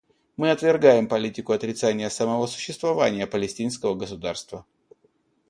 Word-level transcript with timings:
Мы 0.35 0.49
отвергаем 0.49 1.07
политику 1.07 1.53
отрицания 1.53 2.09
самого 2.09 2.47
существования 2.47 3.27
палестинского 3.27 3.93
государства. 3.93 4.65